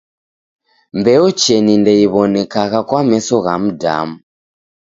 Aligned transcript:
Mbeo 0.99 1.25
cheni 1.41 1.73
ndeiw'onekagha 1.81 2.79
kwa 2.87 3.01
meso 3.09 3.37
gha 3.45 3.55
mdamu. 3.63 4.15